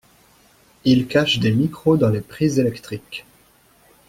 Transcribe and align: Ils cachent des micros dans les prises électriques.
Ils 0.83 1.05
cachent 1.05 1.37
des 1.37 1.51
micros 1.51 1.95
dans 1.95 2.09
les 2.09 2.21
prises 2.21 2.57
électriques. 2.57 3.23